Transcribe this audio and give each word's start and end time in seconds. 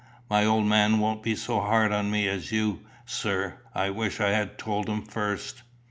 "My 0.31 0.45
old 0.47 0.65
man 0.65 0.97
won't 0.97 1.21
be 1.21 1.35
so 1.35 1.59
hard 1.59 1.91
on 1.91 2.09
me 2.09 2.27
as 2.27 2.51
you, 2.51 2.79
sir. 3.05 3.59
I 3.75 3.91
wish 3.91 4.19
I 4.19 4.29
had 4.29 4.57
told 4.57 4.89
him 4.89 5.03
first." 5.03 5.61